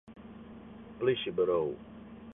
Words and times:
Plysjeburo. 0.97 1.61